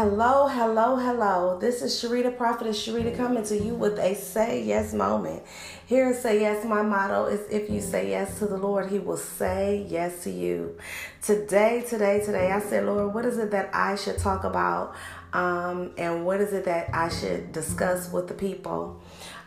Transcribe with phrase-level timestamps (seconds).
[0.00, 1.58] Hello, hello, hello.
[1.58, 2.58] This is Sharita Prophet.
[2.58, 5.42] Prophetess Sharita coming to you with a say yes moment.
[5.86, 6.64] Here is say yes.
[6.64, 10.30] My motto is if you say yes to the Lord, He will say yes to
[10.30, 10.78] you.
[11.20, 14.94] Today, today, today, I said, Lord, what is it that I should talk about?
[15.32, 19.02] Um, and what is it that I should discuss with the people?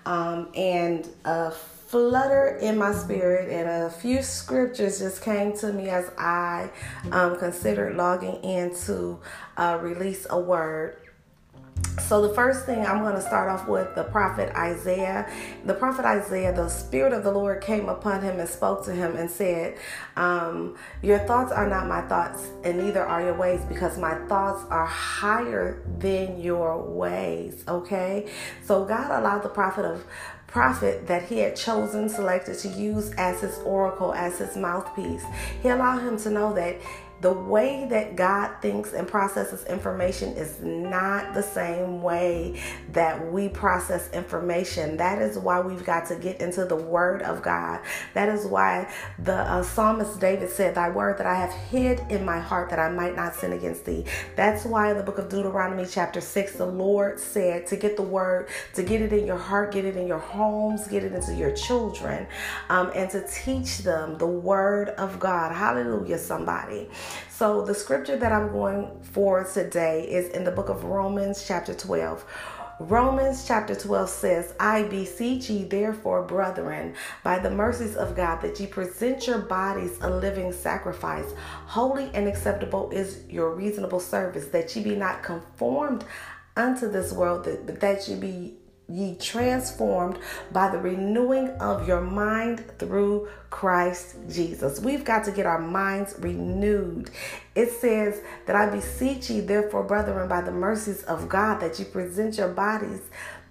[0.05, 1.51] Um, and uh,
[1.91, 6.69] flutter in my spirit, and a few scriptures just came to me as I
[7.11, 9.19] um, considered logging in to
[9.57, 10.97] uh, release a word.
[11.99, 15.29] So, the first thing I'm going to start off with the prophet Isaiah.
[15.65, 19.17] The prophet Isaiah, the Spirit of the Lord came upon him and spoke to him
[19.17, 19.77] and said,
[20.15, 24.63] um, Your thoughts are not my thoughts, and neither are your ways, because my thoughts
[24.69, 27.65] are higher than your ways.
[27.67, 28.31] Okay?
[28.63, 30.05] So, God allowed the prophet of
[30.51, 35.23] prophet that he had chosen, selected to use as his oracle, as his mouthpiece.
[35.63, 36.75] He allowed him to know that
[37.21, 42.59] the way that God thinks and processes information is not the same way
[42.93, 44.97] that we process information.
[44.97, 47.81] That is why we've got to get into the Word of God.
[48.15, 52.25] That is why the uh, psalmist David said, Thy word that I have hid in
[52.25, 54.05] my heart that I might not sin against thee.
[54.35, 58.03] That's why in the book of Deuteronomy, chapter 6, the Lord said to get the
[58.03, 61.35] Word, to get it in your heart, get it in your homes, get it into
[61.35, 62.25] your children,
[62.69, 65.53] um, and to teach them the Word of God.
[65.53, 66.89] Hallelujah, somebody.
[67.29, 71.73] So, the scripture that I'm going for today is in the book of Romans, chapter
[71.73, 72.25] 12.
[72.79, 78.59] Romans chapter 12 says, I beseech ye, therefore, brethren, by the mercies of God, that
[78.59, 81.31] ye present your bodies a living sacrifice,
[81.67, 86.03] holy and acceptable is your reasonable service, that ye be not conformed
[86.57, 88.55] unto this world, but that ye be
[88.93, 90.17] ye transformed
[90.51, 94.79] by the renewing of your mind through Christ Jesus.
[94.79, 97.11] We've got to get our minds renewed.
[97.55, 101.85] It says that I beseech ye, therefore, brethren, by the mercies of God, that you
[101.85, 103.01] present your bodies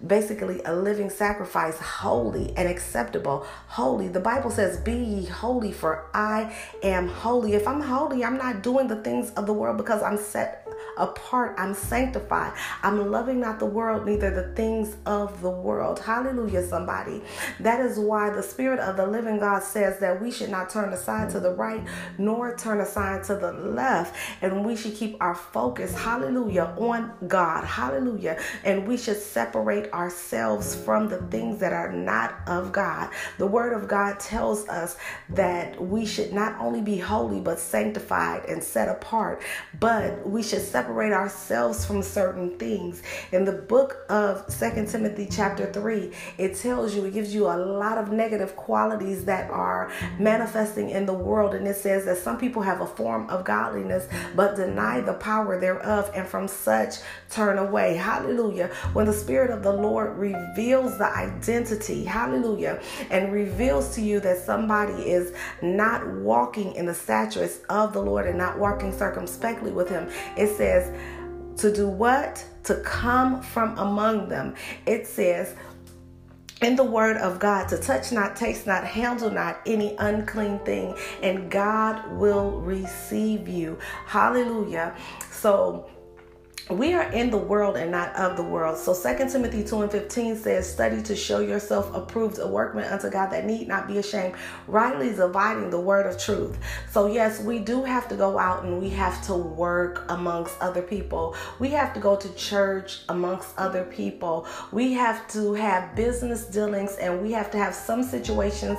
[0.06, 3.47] basically a living sacrifice, holy and acceptable.
[3.69, 4.09] Holy.
[4.09, 7.55] The Bible says, Be ye holy, for I am holy.
[7.55, 10.66] If I'm holy, I'm not doing the things of the world because I'm set
[10.97, 11.55] apart.
[11.59, 12.53] I'm sanctified.
[12.83, 15.99] I'm loving not the world, neither the things of the world.
[15.99, 17.22] Hallelujah, somebody.
[17.60, 20.93] That is why the Spirit of the living God says that we should not turn
[20.93, 21.87] aside to the right
[22.19, 24.16] nor turn aside to the left.
[24.43, 27.65] And we should keep our focus, hallelujah, on God.
[27.65, 28.39] Hallelujah.
[28.65, 33.11] And we should separate ourselves from the things that are not of God.
[33.39, 34.97] The Word of God tells us
[35.31, 39.43] that we should not only be holy, but sanctified and set apart,
[39.78, 43.03] but we should separate ourselves from certain things.
[43.33, 47.57] In the book of Second Timothy, chapter 3, it tells you, it gives you a
[47.57, 51.55] lot of negative qualities that are manifesting in the world.
[51.55, 55.59] And it says that some people have a form of godliness, but deny the power
[55.59, 56.97] thereof, and from such
[57.31, 57.97] turn away.
[57.97, 58.69] Hallelujah.
[58.93, 62.80] When the Spirit of the Lord reveals the identity, hallelujah,
[63.10, 68.26] and reveals to you that somebody is not walking in the statutes of the Lord
[68.26, 70.92] and not walking circumspectly with Him, it says,
[71.60, 72.44] to do what?
[72.64, 74.54] To come from among them.
[74.86, 75.54] It says,
[76.62, 80.94] in the word of God to touch not, taste not, handle not any unclean thing,
[81.22, 83.78] and God will receive you.
[84.06, 84.94] Hallelujah.
[85.30, 85.88] So,
[86.70, 88.78] we are in the world and not of the world.
[88.78, 93.10] So 2 Timothy 2 and 15 says, Study to show yourself approved, a workman unto
[93.10, 94.34] God that need not be ashamed,
[94.69, 96.59] rightly dividing the word of truth.
[96.91, 100.82] So, yes, we do have to go out and we have to work amongst other
[100.82, 101.34] people.
[101.59, 104.47] We have to go to church amongst other people.
[104.72, 108.78] We have to have business dealings and we have to have some situations,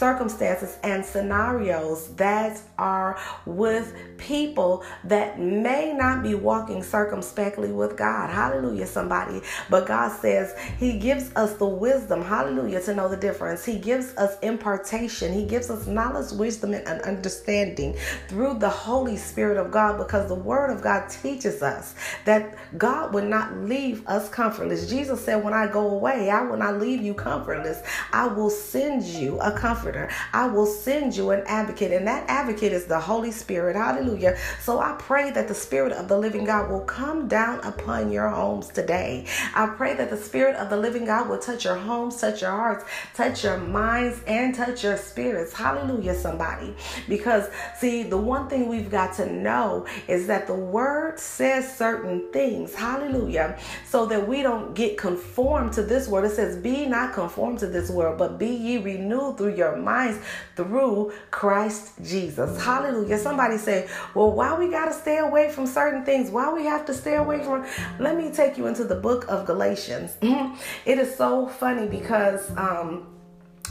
[0.00, 8.30] circumstances, and scenarios that are with people that may not be walking circumspectly with God.
[8.30, 9.42] Hallelujah, somebody.
[9.68, 13.64] But God says He gives us the wisdom, hallelujah, to know the difference.
[13.64, 15.34] He gives us impartation.
[15.34, 17.94] He gives us knowledge, wisdom, and understanding
[18.28, 21.94] through the Holy Spirit of God because the Word of God teaches us
[22.24, 24.88] that God would not leave us comfortless.
[24.88, 27.82] Jesus said, When I go away, I will not leave you comfortless.
[28.12, 29.52] I will send you a
[29.90, 30.12] comforter.
[30.32, 33.76] I will send you an advocate, and that advocate is the Holy Spirit.
[33.76, 34.36] Hallelujah.
[34.60, 38.28] So I pray that the Spirit of the living God will come down upon your
[38.28, 39.26] homes today.
[39.54, 42.50] I pray that the Spirit of the living God will touch your homes, touch your
[42.50, 42.84] hearts,
[43.14, 45.52] touch your minds, and touch your spirits.
[45.52, 46.74] Hallelujah, somebody.
[47.08, 47.48] Because,
[47.78, 52.74] see, the one thing we've got to know is that the Word says certain things.
[52.74, 53.58] Hallelujah.
[53.86, 56.26] So that we don't get conformed to this world.
[56.26, 60.18] It says, Be not conformed to this world, but be ye renewed through your minds
[60.56, 62.62] through Christ Jesus.
[62.62, 63.18] Hallelujah.
[63.18, 66.30] Somebody say, well, why we got to stay away from certain things?
[66.30, 67.66] Why we have to stay away from.
[67.98, 70.16] Let me take you into the book of Galatians.
[70.22, 73.06] it is so funny because, um,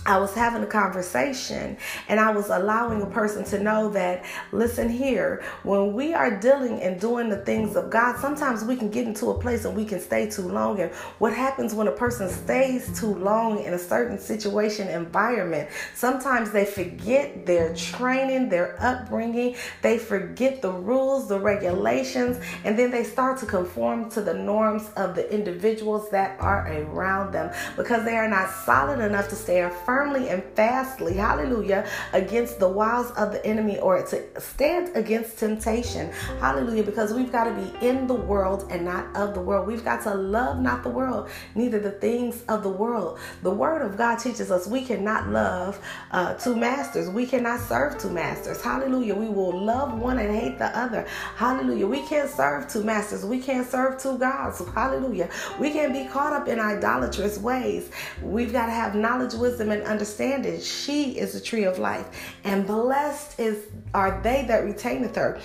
[0.06, 4.90] I was having a conversation and I was allowing a person to know that, listen
[4.90, 9.06] here, when we are dealing and doing the things of God, sometimes we can get
[9.06, 10.80] into a place and we can stay too long.
[10.80, 16.52] And what happens when a person stays too long in a certain situation, environment, sometimes
[16.52, 23.04] they forget their training, their upbringing, they forget the rules, the regulations, and then they
[23.04, 28.16] start to conform to the norms of the individuals that are around them because they
[28.16, 29.62] are not solid enough to stay
[30.00, 36.10] firmly and fastly, hallelujah, against the wiles of the enemy or to stand against temptation,
[36.40, 39.68] hallelujah, because we've got to be in the world and not of the world.
[39.68, 43.20] We've got to love not the world, neither the things of the world.
[43.44, 45.78] The word of God teaches us we cannot love
[46.12, 49.16] uh, two masters, we cannot serve two masters, hallelujah.
[49.16, 51.06] We will love one and hate the other,
[51.36, 51.88] hallelujah.
[51.88, 55.30] We can't serve two masters, we can't serve two gods, hallelujah.
[55.60, 57.92] We can't be caught up in idolatrous ways.
[58.22, 60.60] We've got to have knowledge, wisdom, and and understanding.
[60.60, 62.08] She is the tree of life,
[62.44, 65.40] and blessed is are they that retaineth her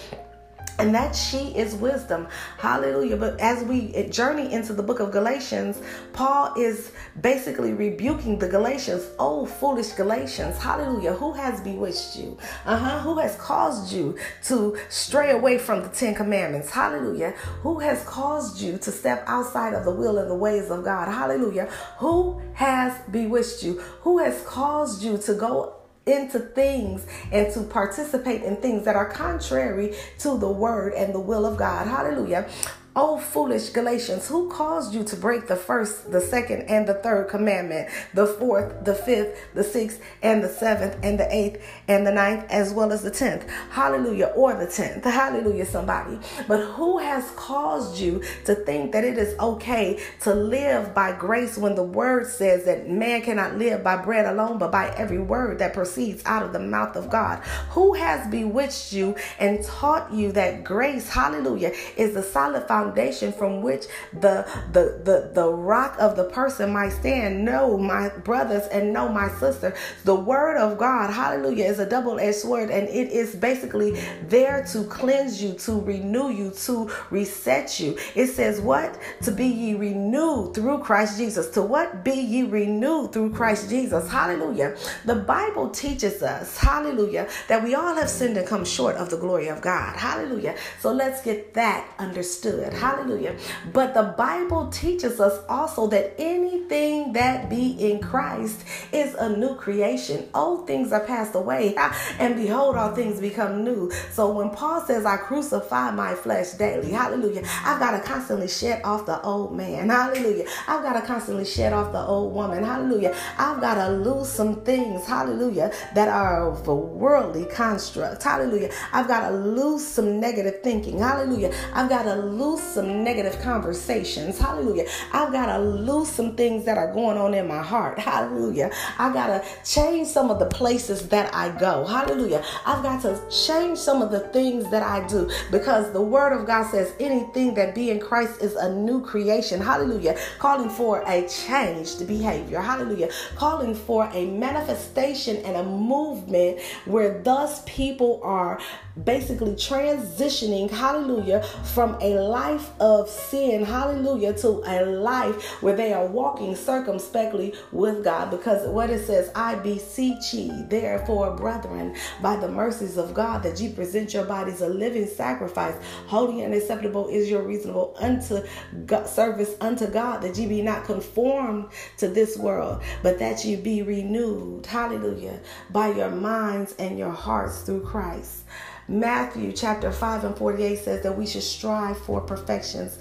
[0.79, 2.27] and that she is wisdom.
[2.59, 3.17] Hallelujah.
[3.17, 5.81] But as we journey into the book of galatians
[6.13, 9.07] paul is basically rebuking the galatians.
[9.19, 10.57] Oh foolish galatians.
[10.59, 11.13] Hallelujah.
[11.13, 12.39] Who has bewitched you?
[12.65, 13.01] Uh-huh.
[13.01, 16.71] Who has caused you to stray away from the ten commandments?
[16.71, 17.31] Hallelujah.
[17.63, 21.09] Who has caused you to step outside of the will and the ways of god?
[21.09, 21.69] Hallelujah.
[21.99, 23.81] Who has bewitched you?
[24.03, 25.74] Who has caused you to go
[26.07, 31.21] into things and to participate in things that are contrary to the word and the
[31.21, 31.87] will of God.
[31.87, 32.49] Hallelujah.
[32.97, 37.29] Oh, foolish Galatians, who caused you to break the first, the second, and the third
[37.29, 42.13] commandment, the fourth, the fifth, the sixth, and the seventh, and the eighth, and the
[42.13, 43.51] ninth, as well as the tenth?
[43.73, 45.03] Hallelujah, or the tenth.
[45.03, 46.21] Hallelujah, somebody.
[46.47, 51.59] But who has caused you to think that it is okay to live by grace
[51.59, 55.59] when the word says that man cannot live by bread alone, but by every word
[55.59, 57.41] that proceeds out of the mouth of God?
[57.71, 62.84] Who has bewitched you and taught you that grace, hallelujah, is the solid foundation?
[62.85, 67.45] Foundation from which the the the, the rock of the person might stand.
[67.45, 69.75] No, my brothers and no, my sister.
[70.05, 74.85] The word of God, hallelujah, is a double-edged sword, and it is basically there to
[74.85, 77.97] cleanse you, to renew you, to reset you.
[78.15, 78.99] It says, What?
[79.23, 81.51] To be ye renewed through Christ Jesus.
[81.51, 82.05] To what?
[82.05, 84.11] Be ye renewed through Christ Jesus.
[84.11, 84.77] Hallelujah.
[85.05, 89.17] The Bible teaches us, hallelujah, that we all have sinned and come short of the
[89.17, 89.97] glory of God.
[89.97, 90.57] Hallelujah.
[90.81, 92.74] So let's get that understood.
[92.75, 93.37] Hallelujah.
[93.73, 99.55] But the Bible teaches us also that anything that be in Christ is a new
[99.55, 100.29] creation.
[100.35, 101.75] Old things are passed away,
[102.19, 103.91] and behold, all things become new.
[104.11, 108.83] So when Paul says, I crucify my flesh daily, hallelujah, I've got to constantly shed
[108.85, 110.47] off the old man, hallelujah.
[110.67, 113.15] I've got to constantly shed off the old woman, hallelujah.
[113.39, 118.71] I've got to lose some things, hallelujah, that are of a worldly construct, hallelujah.
[118.93, 121.53] I've got to lose some negative thinking, hallelujah.
[121.73, 124.39] I've got to lose some negative conversations.
[124.39, 124.87] Hallelujah.
[125.13, 127.99] I've got to lose some things that are going on in my heart.
[127.99, 128.71] Hallelujah.
[128.99, 131.85] I got to change some of the places that I go.
[131.85, 132.45] Hallelujah.
[132.67, 136.47] I've got to change some of the things that I do because the word of
[136.47, 139.61] God says anything that be in Christ is a new creation.
[139.61, 140.19] Hallelujah.
[140.39, 142.61] Calling for a changed behavior.
[142.61, 143.11] Hallelujah.
[143.37, 148.61] Calling for a manifestation and a movement where thus people are
[149.03, 151.43] basically transitioning, hallelujah,
[151.75, 158.05] from a life of sin, hallelujah, to a life where they are walking circumspectly with
[158.05, 158.31] God.
[158.31, 163.61] Because what it says, I beseech ye, therefore, brethren, by the mercies of God, that
[163.61, 165.75] ye present your bodies a living sacrifice,
[166.07, 168.43] holy and acceptable is your reasonable unto
[168.87, 171.67] God, service unto God, that ye be not conformed
[171.99, 177.63] to this world, but that ye be renewed, hallelujah, by your minds and your hearts
[177.63, 178.45] through Christ.
[178.89, 182.99] Matthew chapter 5 and 48 says that we should strive for perfections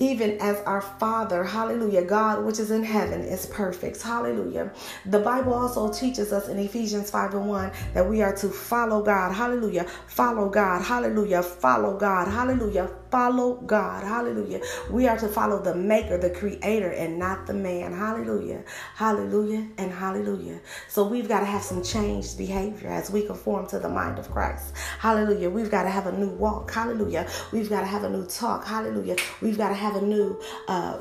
[0.00, 4.00] even as our Father, hallelujah, God which is in heaven is perfect.
[4.00, 4.72] Hallelujah.
[5.06, 9.02] The Bible also teaches us in Ephesians 5 and 1 that we are to follow
[9.02, 9.32] God.
[9.32, 9.84] Hallelujah.
[10.06, 10.82] Follow God.
[10.84, 11.42] Hallelujah.
[11.42, 12.28] Follow God.
[12.28, 14.04] Hallelujah follow God.
[14.04, 14.60] Hallelujah.
[14.90, 17.92] We are to follow the maker, the creator, and not the man.
[17.92, 18.64] Hallelujah.
[18.94, 20.60] Hallelujah and hallelujah.
[20.88, 24.30] So we've got to have some changed behavior as we conform to the mind of
[24.30, 24.74] Christ.
[24.98, 25.50] Hallelujah.
[25.50, 26.70] We've got to have a new walk.
[26.70, 27.28] Hallelujah.
[27.52, 28.66] We've got to have a new talk.
[28.66, 29.16] Hallelujah.
[29.40, 30.98] We've got to have a new uh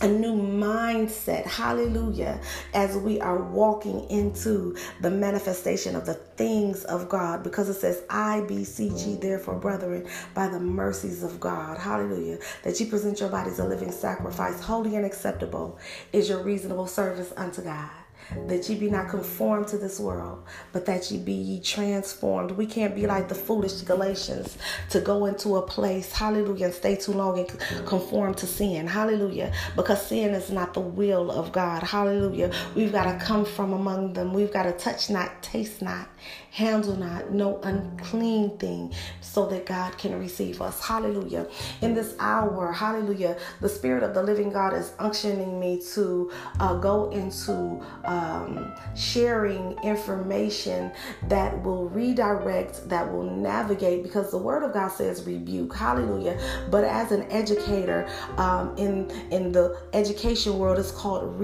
[0.00, 2.40] a new mindset, hallelujah,
[2.72, 8.02] as we are walking into the manifestation of the things of God, because it says,
[8.10, 13.28] I beseech ye, therefore, brethren, by the mercies of God, hallelujah, that you present your
[13.28, 15.78] bodies a living sacrifice, holy and acceptable,
[16.12, 18.03] is your reasonable service unto God
[18.46, 22.52] that ye be not conformed to this world, but that ye be ye transformed.
[22.52, 24.58] We can't be like the foolish Galatians
[24.90, 29.52] to go into a place, hallelujah, and stay too long and conform to sin, hallelujah,
[29.76, 32.50] because sin is not the will of God, hallelujah.
[32.74, 34.32] We've got to come from among them.
[34.32, 36.08] We've got to touch not, taste not,
[36.54, 40.80] handle not no unclean thing so that God can receive us.
[40.80, 41.48] Hallelujah.
[41.82, 46.30] In this hour, hallelujah, the Spirit of the living God is unctioning me to
[46.60, 50.92] uh, go into um, sharing information
[51.26, 55.74] that will redirect, that will navigate, because the Word of God says rebuke.
[55.74, 56.38] Hallelujah.
[56.70, 61.36] But as an educator um, in, in the education world, it's called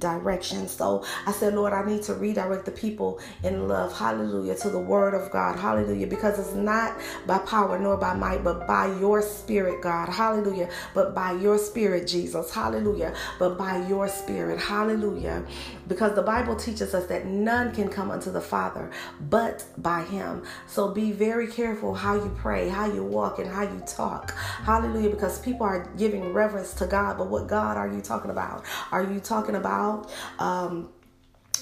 [0.00, 0.68] redirection.
[0.68, 3.96] So I said, Lord, I need to redirect the people in love.
[3.96, 8.42] Hallelujah, to the word of God, hallelujah, because it's not by power nor by might,
[8.44, 14.08] but by your spirit, God, hallelujah, but by your spirit, Jesus, hallelujah, but by your
[14.08, 15.44] spirit, hallelujah,
[15.88, 18.90] because the Bible teaches us that none can come unto the Father
[19.28, 20.42] but by him.
[20.66, 24.32] So be very careful how you pray, how you walk, and how you talk,
[24.64, 28.64] hallelujah, because people are giving reverence to God, but what God are you talking about?
[28.92, 29.89] Are you talking about,
[30.38, 30.88] um,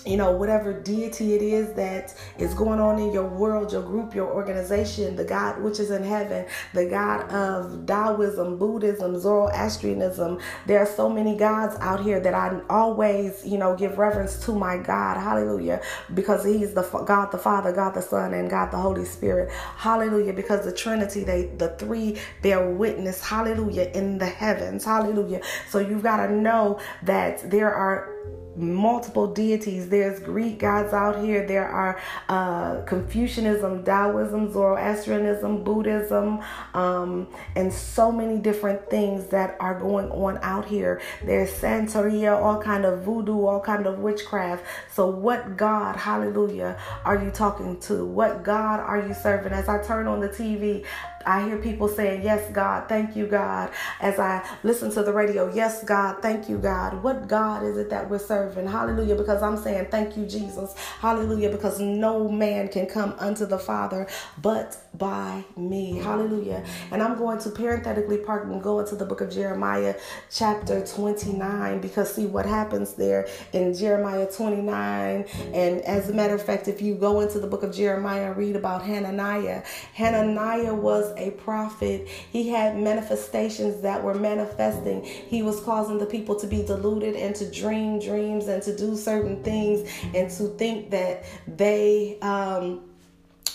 [0.07, 4.15] you know, whatever deity it is that is going on in your world, your group,
[4.15, 10.39] your organization, the God which is in heaven, the God of Taoism, Buddhism, Zoroastrianism.
[10.67, 14.53] There are so many gods out here that I always, you know, give reverence to
[14.55, 15.17] my God.
[15.17, 15.81] Hallelujah.
[16.15, 19.51] Because He's the God the Father, God the Son, and God the Holy Spirit.
[19.77, 20.33] Hallelujah.
[20.33, 24.85] Because the Trinity, they the three bear witness, hallelujah, in the heavens.
[24.85, 25.43] Hallelujah.
[25.69, 28.15] So you've got to know that there are
[28.59, 29.89] multiple deities.
[29.89, 31.47] There's Greek gods out here.
[31.47, 36.41] There are uh, Confucianism, Taoism, Zoroastrianism, Buddhism,
[36.75, 41.01] um, and so many different things that are going on out here.
[41.25, 44.65] There's Santeria, all kind of voodoo, all kind of witchcraft.
[44.93, 48.05] So what God, hallelujah, are you talking to?
[48.05, 49.53] What God are you serving?
[49.53, 50.85] As I turn on the TV,
[51.27, 53.71] I hear people saying, Yes, God, thank you, God.
[54.01, 57.03] As I listen to the radio, Yes, God, thank you, God.
[57.03, 58.67] What God is it that we're serving?
[58.67, 59.15] Hallelujah.
[59.15, 60.75] Because I'm saying, Thank you, Jesus.
[61.01, 61.51] Hallelujah.
[61.51, 64.07] Because no man can come unto the Father
[64.43, 65.99] but by me.
[65.99, 66.65] Hallelujah.
[66.91, 69.95] And I'm going to parenthetically park and go into the book of Jeremiah,
[70.31, 75.27] chapter 29, because see what happens there in Jeremiah 29.
[75.53, 78.37] And as a matter of fact, if you go into the book of Jeremiah and
[78.37, 79.63] read about Hananiah,
[79.95, 82.09] Hananiah was was a prophet.
[82.09, 85.05] He had manifestations that were manifesting.
[85.05, 88.97] He was causing the people to be deluded and to dream dreams and to do
[88.97, 92.83] certain things and to think that they um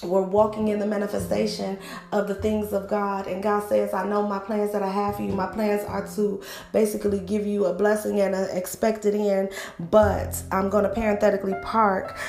[0.01, 1.77] we're walking in the manifestation
[2.11, 3.25] of the things of God.
[3.25, 5.29] And God says, I know my plans that I have for you.
[5.29, 6.43] My plans are to
[6.73, 9.53] basically give you a blessing and an expected end.
[9.79, 12.19] But I'm going to parenthetically park.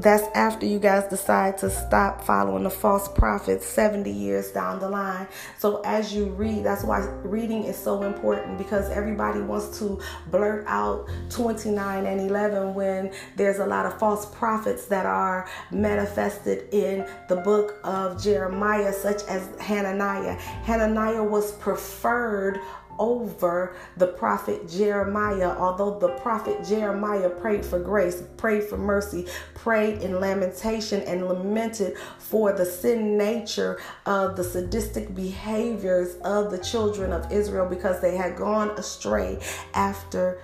[0.00, 4.88] That's after you guys decide to stop following the false prophets 70 years down the
[4.88, 5.28] line.
[5.58, 10.64] So as you read, that's why reading is so important because everybody wants to blurt
[10.66, 17.06] out 29 and 11 when there's a lot of false prophets that are manifested in
[17.28, 20.36] the book of Jeremiah, such as Hananiah.
[20.64, 22.58] Hananiah was preferred
[23.00, 30.02] over the prophet Jeremiah, although the prophet Jeremiah prayed for grace, prayed for mercy, prayed
[30.02, 37.12] in lamentation, and lamented for the sin nature of the sadistic behaviors of the children
[37.12, 39.40] of Israel because they had gone astray
[39.74, 40.40] after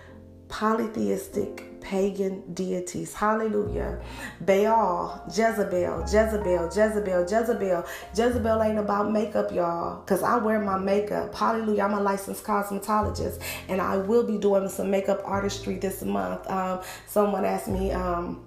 [0.49, 3.15] polytheistic pagan deities.
[3.15, 4.01] Hallelujah.
[4.41, 7.87] Baal, Jezebel, Jezebel, Jezebel, Jezebel.
[8.17, 11.33] Jezebel ain't about makeup, y'all, because I wear my makeup.
[11.33, 11.85] Hallelujah.
[11.85, 16.51] I'm a licensed cosmetologist and I will be doing some makeup artistry this month.
[16.51, 18.46] Um, someone asked me, um,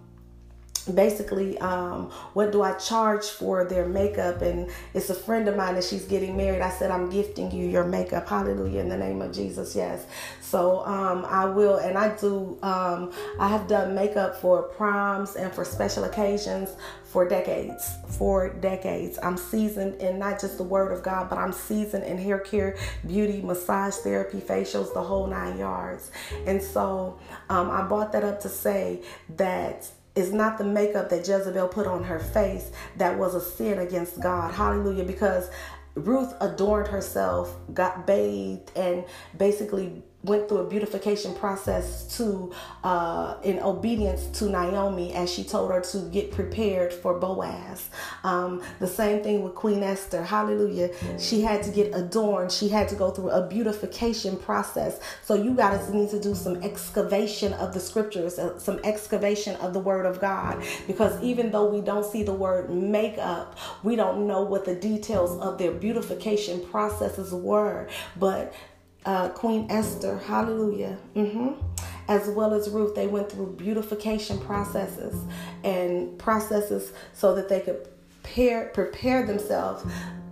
[0.85, 4.41] basically um, what do i charge for their makeup?
[4.41, 6.61] And it's a friend of mine and she's getting married.
[6.61, 8.27] I said i'm gifting you your makeup.
[8.27, 10.05] Hallelujah in the name of jesus yes.
[10.41, 15.51] So um, i will and i do um, i have done makeup for proms and
[15.51, 16.69] for special occasions
[17.05, 19.17] for decades for decades.
[19.23, 22.77] I'm seasoned in not just the word of god but i'm seasoned in hair care
[23.07, 26.11] beauty massage therapy facials the whole nine yards.
[26.45, 27.19] And so
[27.49, 29.01] um, i brought that up to say
[29.37, 29.89] that
[30.19, 34.19] it's not the makeup that Jezebel put on her face that was a sin against
[34.19, 34.53] God.
[34.53, 35.05] Hallelujah.
[35.05, 35.49] Because
[35.95, 39.05] Ruth adorned herself, got bathed, and
[39.37, 42.51] basically went through a beautification process to
[42.83, 47.89] uh, in obedience to Naomi as she told her to get prepared for Boaz.
[48.23, 50.23] Um, the same thing with Queen Esther.
[50.23, 50.89] Hallelujah.
[51.19, 52.51] She had to get adorned.
[52.51, 54.99] She had to go through a beautification process.
[55.23, 59.73] So you guys need to do some excavation of the scriptures, uh, some excavation of
[59.73, 64.27] the word of God because even though we don't see the word makeup, we don't
[64.27, 67.87] know what the details of their beautification processes were.
[68.17, 68.53] But
[69.05, 71.53] uh, Queen Esther, hallelujah, mm-hmm.
[72.07, 75.15] as well as Ruth, they went through beautification processes
[75.63, 77.87] and processes so that they could
[78.23, 79.85] prepare, prepare themselves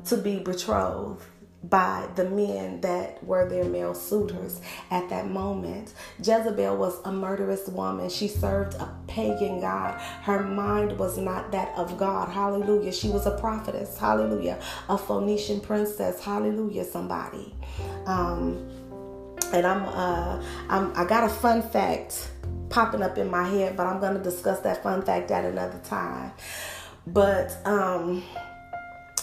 [0.05, 1.23] to be betrothed
[1.63, 4.61] by the men that were their male suitors
[4.91, 5.93] at that moment.
[6.19, 8.09] Jezebel was a murderous woman.
[8.09, 9.99] She served a pagan God.
[10.21, 12.29] Her mind was not that of God.
[12.29, 12.91] Hallelujah.
[12.91, 13.97] She was a prophetess.
[13.97, 14.59] Hallelujah.
[14.87, 16.23] A Phoenician princess.
[16.23, 16.85] Hallelujah.
[16.85, 17.55] Somebody.
[18.05, 18.69] Um,
[19.53, 22.29] and I'm, uh, I'm, I got a fun fact
[22.69, 25.79] popping up in my head, but I'm going to discuss that fun fact at another
[25.79, 26.33] time.
[27.07, 28.23] But, um,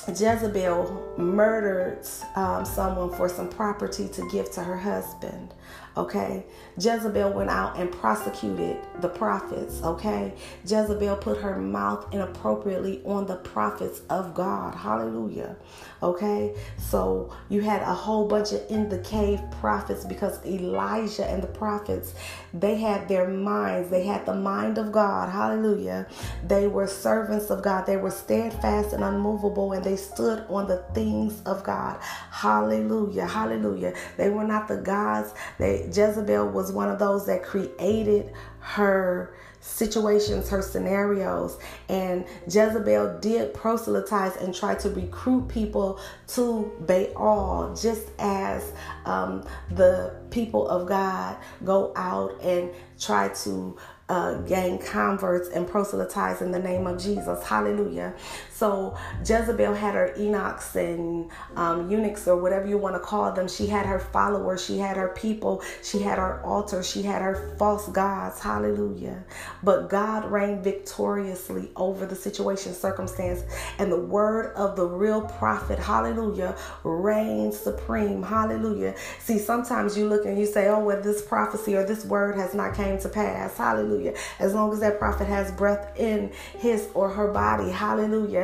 [0.09, 2.07] Jezebel murdered
[2.37, 5.55] um, someone for some property to give to her husband.
[5.97, 6.45] Okay.
[6.77, 9.81] Jezebel went out and prosecuted the prophets.
[9.83, 10.35] Okay.
[10.65, 14.75] Jezebel put her mouth inappropriately on the prophets of God.
[14.75, 15.57] Hallelujah.
[16.03, 16.55] Okay.
[16.79, 21.49] So you had a whole bunch of in the cave prophets because Elijah and the
[21.49, 22.15] prophets,
[22.53, 23.89] they had their minds.
[23.91, 25.31] They had the mind of God.
[25.31, 26.09] Hallelujah.
[26.45, 27.87] They were servants of God.
[27.87, 32.01] They were steadfast and unmovable and they stood on the things of God.
[32.31, 33.27] Hallelujah.
[33.27, 33.95] Hallelujah.
[34.17, 35.35] They were not the gods.
[35.59, 41.59] They Jezebel was one of those that created her situations, her scenarios.
[41.89, 45.99] And Jezebel did proselytize and try to recruit people
[46.29, 48.73] to Baal, just as
[49.07, 53.77] um, the people of God go out and try to
[54.09, 57.43] uh, gain converts and proselytize in the name of Jesus.
[57.43, 58.15] Hallelujah.
[58.55, 63.49] So Jezebel had her Enochs and um, eunuchs or whatever you want to call them.
[63.49, 64.65] She had her followers.
[64.65, 65.63] She had her people.
[65.83, 66.83] She had her altar.
[66.83, 68.41] She had her false gods.
[68.41, 69.25] Hallelujah.
[69.63, 73.43] But God reigned victoriously over the situation, circumstance,
[73.79, 75.79] and the word of the real prophet.
[75.79, 76.57] Hallelujah.
[76.83, 78.23] Reigns supreme.
[78.23, 78.95] Hallelujah.
[79.21, 82.55] See, sometimes you look and you say, oh, well, this prophecy or this word has
[82.55, 83.57] not came to pass.
[83.57, 83.75] Hallelujah.
[83.75, 84.15] Hallelujah.
[84.39, 87.71] As long as that prophet has breath in his or her body.
[87.71, 88.44] Hallelujah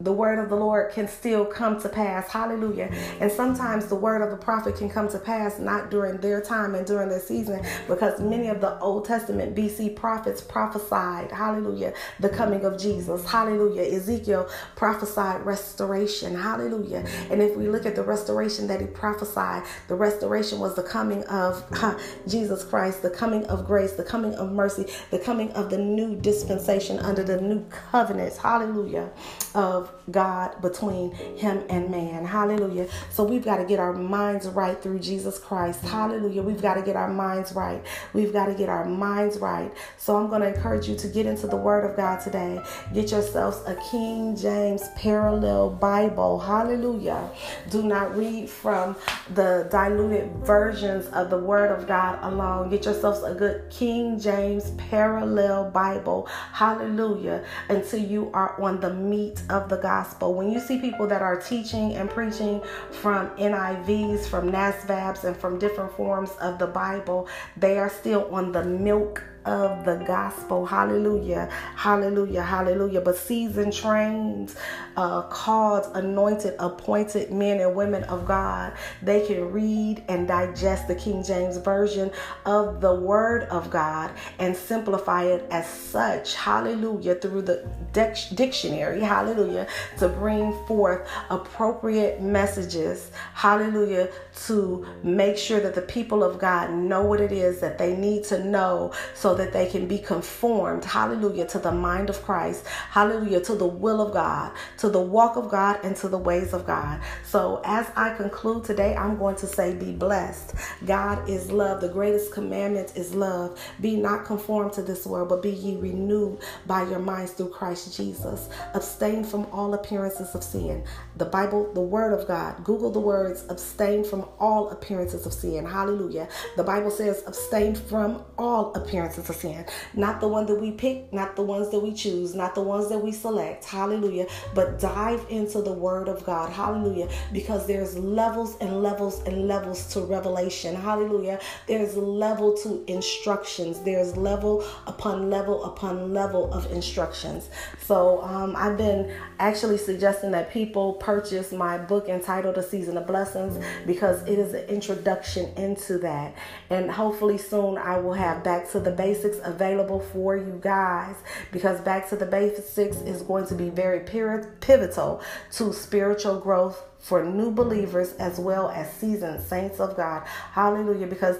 [0.00, 2.30] the word of the Lord can still come to pass.
[2.30, 2.88] Hallelujah.
[2.88, 3.22] Mm-hmm.
[3.22, 6.76] And sometimes the word of the prophet can come to pass not during their time
[6.76, 12.28] and during their season because many of the Old Testament BC prophets prophesied, hallelujah, the
[12.28, 12.36] mm-hmm.
[12.36, 13.28] coming of Jesus.
[13.28, 13.82] Hallelujah.
[13.82, 16.36] Ezekiel prophesied restoration.
[16.36, 17.02] Hallelujah.
[17.02, 17.32] Mm-hmm.
[17.32, 21.24] And if we look at the restoration that he prophesied, the restoration was the coming
[21.24, 25.70] of huh, Jesus Christ, the coming of grace, the coming of mercy, the coming of
[25.70, 28.36] the new dispensation under the new covenants.
[28.36, 29.10] Hallelujah.
[29.56, 32.24] Of God between him and man.
[32.24, 32.88] Hallelujah.
[33.10, 35.82] So we've got to get our minds right through Jesus Christ.
[35.82, 36.42] Hallelujah.
[36.42, 37.82] We've got to get our minds right.
[38.12, 39.72] We've got to get our minds right.
[39.96, 42.62] So I'm going to encourage you to get into the Word of God today.
[42.94, 46.38] Get yourselves a King James parallel Bible.
[46.38, 47.30] Hallelujah.
[47.70, 48.96] Do not read from
[49.34, 52.70] the diluted versions of the Word of God alone.
[52.70, 56.26] Get yourselves a good King James parallel Bible.
[56.52, 57.44] Hallelujah.
[57.68, 60.34] Until you are on the meat of the gospel.
[60.34, 65.58] When you see people that are teaching and preaching from NIVs, from NASVABs, and from
[65.58, 70.66] different forms of the Bible, they are still on the milk of the gospel.
[70.66, 71.48] Hallelujah.
[71.76, 72.42] Hallelujah.
[72.42, 73.00] Hallelujah.
[73.00, 74.54] But seasoned, trained,
[74.96, 78.72] uh, called, anointed, appointed men and women of God,
[79.02, 82.10] they can read and digest the King James Version
[82.44, 86.34] of the Word of God and simplify it as such.
[86.34, 87.14] Hallelujah.
[87.16, 89.00] Through the dictionary.
[89.00, 89.66] Hallelujah.
[89.98, 93.10] To bring forth appropriate messages.
[93.34, 94.08] Hallelujah.
[94.46, 98.24] To make sure that the people of God know what it is that they need
[98.24, 103.40] to know so that they can be conformed, hallelujah, to the mind of Christ, hallelujah,
[103.40, 106.66] to the will of God, to the walk of God, and to the ways of
[106.66, 107.00] God.
[107.24, 110.54] So, as I conclude today, I'm going to say, Be blessed.
[110.86, 111.80] God is love.
[111.80, 113.58] The greatest commandment is love.
[113.80, 117.96] Be not conformed to this world, but be ye renewed by your minds through Christ
[117.96, 118.48] Jesus.
[118.74, 120.84] Abstain from all appearances of sin.
[121.16, 122.62] The Bible, the Word of God.
[122.64, 125.64] Google the words abstain from all appearances of sin.
[125.64, 126.28] Hallelujah.
[126.56, 129.64] The Bible says abstain from all appearances to sin.
[129.94, 132.88] Not the one that we pick, not the ones that we choose, not the ones
[132.88, 133.64] that we select.
[133.64, 134.26] Hallelujah.
[134.54, 136.50] But dive into the word of God.
[136.50, 137.08] Hallelujah.
[137.32, 140.74] Because there's levels and levels and levels to revelation.
[140.74, 141.40] Hallelujah.
[141.66, 143.80] There's level to instructions.
[143.80, 147.50] There's level upon level upon level of instructions.
[147.78, 153.06] So um, I've been actually suggesting that people purchase my book entitled A Season of
[153.06, 156.34] Blessings because it is an introduction into that.
[156.70, 159.07] And hopefully soon I will have Back to the Basics
[159.44, 161.16] available for you guys
[161.52, 167.24] because Back to the Basics is going to be very pivotal to spiritual growth for
[167.24, 170.26] new believers as well as seasoned saints of God.
[170.52, 171.06] Hallelujah.
[171.06, 171.38] Because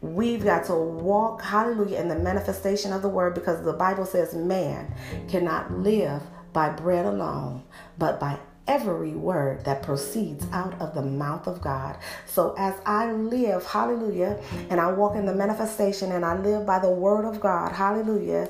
[0.00, 4.32] We've got to walk, hallelujah, in the manifestation of the word because the Bible says
[4.32, 4.94] man
[5.28, 7.64] cannot live by bread alone,
[7.98, 11.96] but by every word that proceeds out of the mouth of God.
[12.26, 16.78] So as I live, hallelujah, and I walk in the manifestation and I live by
[16.78, 18.48] the word of God, hallelujah.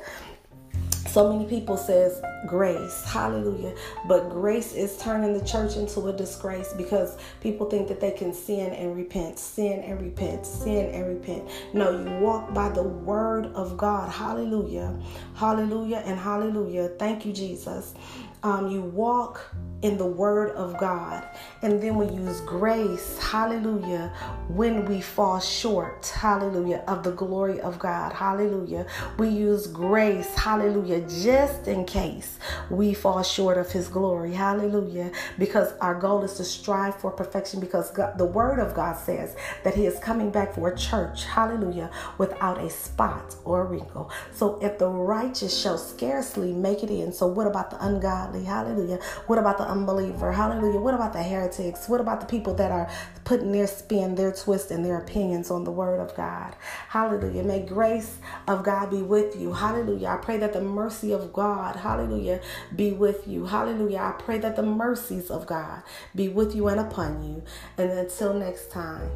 [1.09, 3.75] So many people says grace, hallelujah,
[4.07, 8.35] but grace is turning the church into a disgrace because people think that they can
[8.35, 11.49] sin and repent, sin and repent, sin and repent.
[11.73, 14.95] No, you walk by the word of God, hallelujah,
[15.35, 16.89] hallelujah, and hallelujah.
[16.99, 17.95] Thank you, Jesus
[18.43, 19.41] um, you walk
[19.83, 21.25] in the Word of God.
[21.63, 24.13] And then we use grace, hallelujah,
[24.49, 28.87] when we fall short, hallelujah, of the glory of God, hallelujah.
[29.19, 32.39] We use grace, hallelujah, just in case
[32.71, 37.61] we fall short of His glory, hallelujah, because our goal is to strive for perfection
[37.61, 41.25] because God, the Word of God says that He is coming back for a church,
[41.25, 44.11] hallelujah, without a spot or a wrinkle.
[44.33, 48.28] So if the righteous shall scarcely make it in, so what about the ungodly?
[48.33, 48.99] Hallelujah.
[49.27, 50.33] What about the unbeliever?
[50.33, 50.81] Hallelujah.
[50.81, 51.89] What about the heretics?
[51.89, 52.91] What about the people that are
[53.25, 56.55] putting their spin, their twist, and their opinions on the word of God?
[56.89, 57.43] Hallelujah.
[57.43, 59.53] May grace of God be with you.
[59.53, 60.09] Hallelujah.
[60.09, 62.41] I pray that the mercy of God, hallelujah,
[62.75, 63.47] be with you.
[63.47, 63.99] Hallelujah.
[63.99, 65.83] I pray that the mercies of God
[66.15, 67.43] be with you and upon you.
[67.77, 69.11] And until next time.